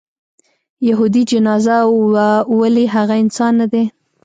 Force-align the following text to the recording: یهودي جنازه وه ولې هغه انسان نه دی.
یهودي 0.87 1.23
جنازه 1.31 1.77
وه 2.11 2.27
ولې 2.59 2.85
هغه 2.95 3.15
انسان 3.23 3.53
نه 3.61 3.67
دی. 3.71 3.83